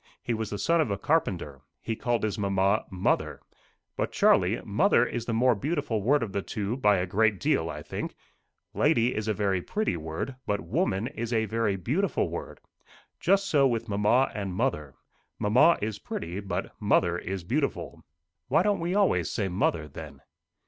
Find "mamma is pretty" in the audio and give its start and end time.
15.37-16.39